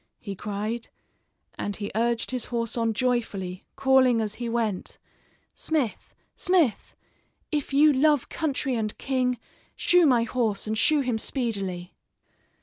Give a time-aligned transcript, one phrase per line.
[0.19, 0.89] he cried;
[1.59, 4.97] and he urged his horse on joyfully, calling as he went:
[5.53, 6.95] "Smith, smith,
[7.51, 9.37] if you love country and king,
[9.75, 11.93] shoe my horse, and shoe him speedily."